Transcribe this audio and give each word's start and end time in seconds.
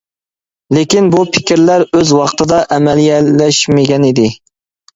لېكىن 0.77 1.11
بۇ 1.15 1.25
پىكىرلەر 1.35 1.85
ئۆز 1.99 2.15
ۋاقتىدا 2.21 2.63
ئەمەلىيلەشمىگەنىدى. 2.79 4.29